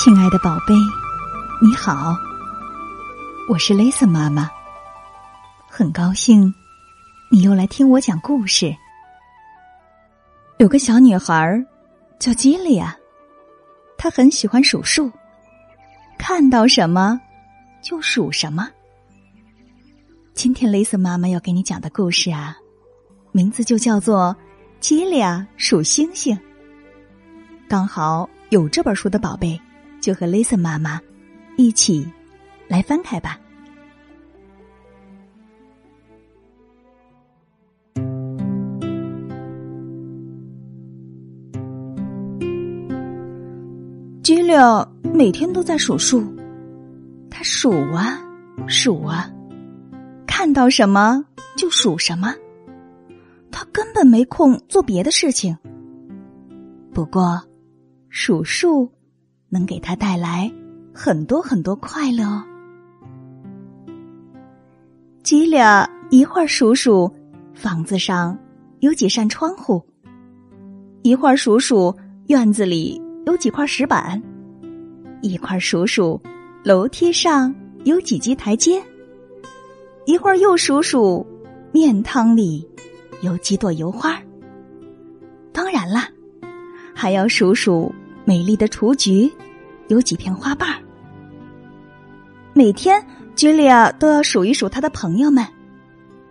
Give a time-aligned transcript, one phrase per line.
[0.00, 0.74] 亲爱的宝贝，
[1.60, 2.16] 你好，
[3.48, 4.48] 我是蕾丝妈妈。
[5.68, 6.54] 很高兴
[7.32, 8.72] 你又来听我讲故事。
[10.58, 11.60] 有个小女孩
[12.20, 12.96] 叫吉利亚，
[13.96, 15.10] 她很喜欢数数，
[16.16, 17.20] 看到什么
[17.82, 18.68] 就数什么。
[20.32, 22.56] 今天蕾丝妈妈要给你讲的故事啊，
[23.32, 24.36] 名字就叫做
[24.78, 26.36] 《吉利亚数星星》。
[27.68, 29.60] 刚好有这本书的宝贝。
[30.08, 30.98] 就和 Lisa 妈妈
[31.58, 32.10] 一起
[32.66, 33.38] 来翻开吧。
[44.22, 44.54] 吉利
[45.12, 46.24] 每天都在数数，
[47.28, 48.18] 他数啊
[48.66, 49.30] 数啊，
[50.26, 51.22] 看到什么
[51.54, 52.34] 就数什么，
[53.50, 55.54] 他根本没空做别的事情。
[56.94, 57.38] 不过，
[58.08, 58.90] 数数。
[59.48, 60.50] 能给他带来
[60.92, 62.44] 很多很多快乐哦。
[65.22, 67.12] 吉俩一会儿数数
[67.54, 68.38] 房子上
[68.80, 69.82] 有几扇窗户，
[71.02, 71.94] 一会儿数数
[72.28, 74.22] 院子里有几块石板，
[75.22, 76.20] 一会儿数数
[76.64, 78.82] 楼梯上有几级台阶，
[80.06, 81.26] 一会儿又数数
[81.72, 82.66] 面汤里
[83.20, 84.18] 有几朵油花。
[85.52, 86.08] 当然啦，
[86.94, 87.92] 还要数数。
[88.28, 89.32] 美丽的雏菊，
[89.86, 90.76] 有几片花瓣儿。
[92.52, 93.02] 每天，
[93.34, 95.42] 吉利亚都要数一数他的朋友们，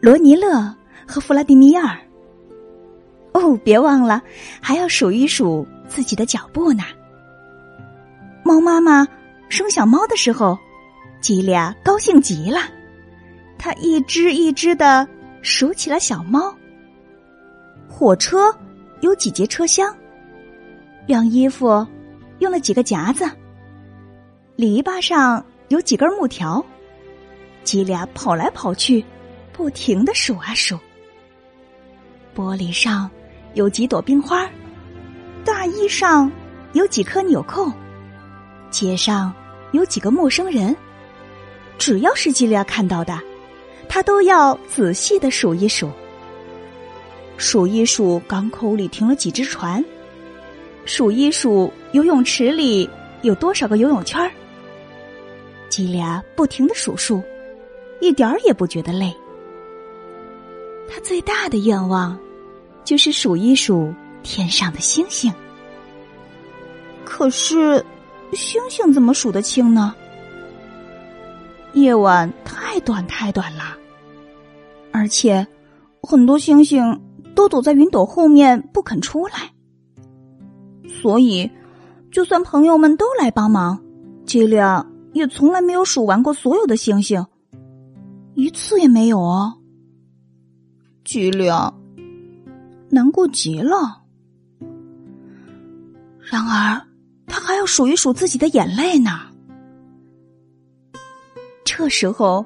[0.00, 0.74] 罗尼勒
[1.06, 1.96] 和弗拉迪米尔。
[3.30, 4.20] 哦，别忘了，
[4.60, 6.82] 还要数一数自己的脚步呢。
[8.42, 9.06] 猫妈妈
[9.48, 10.58] 生小猫的时候，
[11.20, 12.58] 吉利亚高兴极了，
[13.56, 15.06] 他一只一只的
[15.42, 16.52] 数起了小猫。
[17.88, 18.52] 火车
[19.00, 19.96] 有几节车厢？
[21.06, 21.86] 晾衣服
[22.38, 23.28] 用了几个夹子，
[24.56, 26.64] 篱笆上有几根木条，
[27.62, 29.04] 吉俩跑来跑去，
[29.52, 30.78] 不停的数啊数。
[32.34, 33.08] 玻璃上
[33.52, 34.48] 有几朵冰花，
[35.44, 36.30] 大衣上
[36.72, 37.70] 有几颗纽扣，
[38.70, 39.32] 街上
[39.72, 40.74] 有几个陌生人。
[41.78, 43.20] 只要是吉利亚看到的，
[43.88, 45.90] 他都要仔细的数一数。
[47.36, 49.84] 数一数港口里停了几只船。
[50.84, 52.88] 数一数游泳池里
[53.22, 54.30] 有多少个游泳圈儿，
[55.68, 57.22] 吉俩不停的数数，
[58.00, 59.14] 一点儿也不觉得累。
[60.88, 62.18] 他最大的愿望
[62.84, 63.92] 就是数一数
[64.22, 65.32] 天上的星星。
[67.04, 67.82] 可是，
[68.32, 69.94] 星星怎么数得清呢？
[71.72, 73.76] 夜晚太短太短了，
[74.92, 75.46] 而且
[76.02, 77.00] 很多星星
[77.34, 79.50] 都躲在云朵后面不肯出来。
[80.86, 81.50] 所以，
[82.10, 83.82] 就算朋友们都来帮忙，
[84.24, 87.26] 吉良也从来没有数完过所有的星星，
[88.34, 89.54] 一次也没有哦。
[91.04, 91.74] 吉良
[92.90, 94.02] 难过极了。
[96.20, 96.80] 然而，
[97.26, 99.20] 他还要数一数自己的眼泪呢。
[101.64, 102.44] 这时候，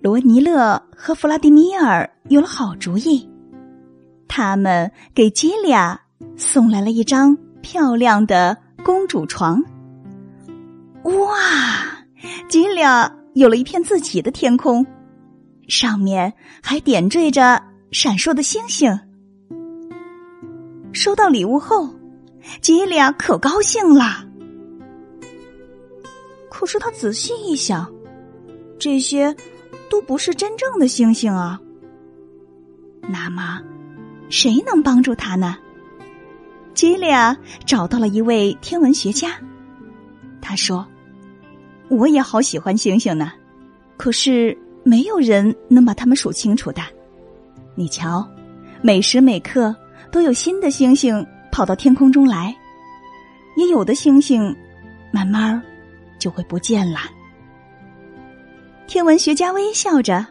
[0.00, 3.28] 罗尼勒和弗拉迪米尔有了好主意，
[4.28, 6.00] 他们给吉俩
[6.36, 7.36] 送来了一张。
[7.70, 9.62] 漂亮的公主床，
[11.02, 11.12] 哇！
[12.48, 14.86] 吉俩有了一片自己的天空，
[15.68, 17.62] 上面还点缀着
[17.92, 18.98] 闪烁的星星。
[20.94, 21.94] 收到礼物后，
[22.62, 24.24] 吉俩可高兴了。
[26.50, 27.86] 可是他仔细一想，
[28.78, 29.36] 这些
[29.90, 31.60] 都不是真正的星星啊。
[33.02, 33.60] 那么，
[34.30, 35.58] 谁能帮助他呢？
[36.78, 39.32] 吉俩找到了一位天文学家，
[40.40, 40.86] 他说
[41.90, 43.32] ：“我也好喜欢星星呢，
[43.96, 46.80] 可是没有人能把它们数清楚的。
[47.74, 48.24] 你瞧，
[48.80, 49.74] 每时每刻
[50.12, 52.56] 都有新的星星跑到天空中来，
[53.56, 54.56] 也有的星星
[55.12, 55.60] 慢慢
[56.16, 57.00] 就会不见了。”
[58.86, 60.24] 天文学家微笑着，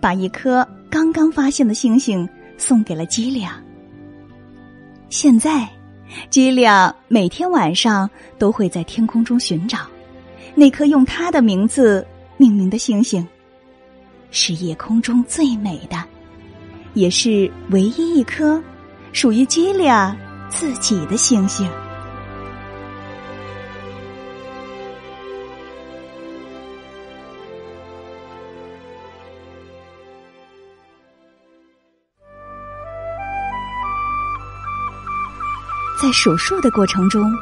[0.00, 3.62] 把一颗刚刚发现的星星送给了吉俩。
[5.10, 5.68] 现在。
[6.30, 9.78] 吉俩每天晚上都会在天空中寻找
[10.54, 12.06] 那颗用他的名字
[12.36, 13.26] 命名的星星，
[14.30, 16.02] 是夜空中最美的，
[16.94, 18.62] 也是唯一一颗
[19.12, 20.16] 属于吉俩
[20.48, 21.68] 自己的星星。
[36.02, 37.32] 在数数的过程中，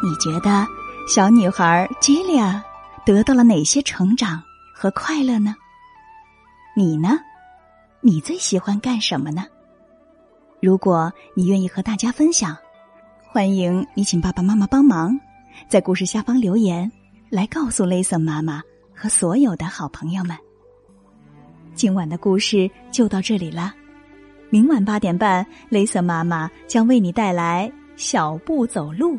[0.00, 0.64] 你觉得
[1.08, 2.62] 小女孩吉利亚
[3.04, 4.40] 得到了哪些成长
[4.72, 5.52] 和快乐呢？
[6.76, 7.18] 你呢？
[8.00, 9.44] 你最喜欢干什么呢？
[10.60, 12.56] 如果你愿意和大家分享，
[13.26, 15.18] 欢迎你请爸爸妈妈帮忙，
[15.68, 16.88] 在故事下方留言，
[17.30, 18.62] 来告诉雷森妈妈
[18.94, 20.38] 和所有的好朋友们。
[21.74, 23.74] 今晚的故事就到这里了，
[24.52, 29.14] 明晚八点半，雷森妈妈将为你带来《小步走路》，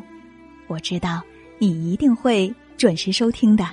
[0.68, 1.20] 我知道
[1.58, 3.66] 你一定会准时收听的。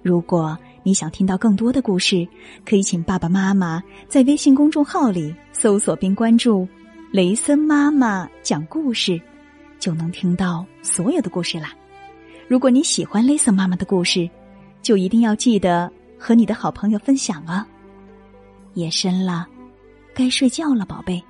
[0.00, 2.24] 如果你想听到更多的故事，
[2.64, 6.68] 可以请爸爸妈妈在微信公众号里搜索并关注
[7.10, 9.20] “雷森妈妈讲故事”，
[9.80, 11.72] 就能听到所有的故事啦。
[12.46, 14.30] 如果你喜欢雷森妈妈的故事，
[14.82, 17.66] 就一定要记得和你的好朋友分享啊！
[18.74, 19.48] 夜深了，
[20.14, 21.22] 该睡觉了，宝贝，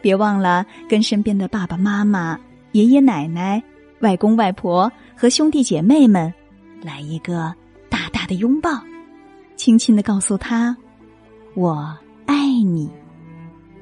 [0.00, 2.38] 别忘了跟身边的爸爸妈妈、
[2.72, 3.62] 爷爷奶奶、
[4.00, 6.32] 外公外婆和兄弟姐妹们
[6.82, 7.54] 来一个
[7.88, 8.24] 大大。
[8.26, 8.70] 的拥抱，
[9.54, 10.74] 轻轻的告诉他
[11.52, 12.34] ：“我爱
[12.64, 12.88] 你，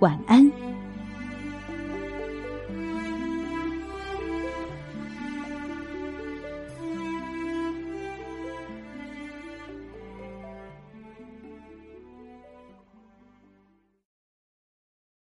[0.00, 0.50] 晚安。”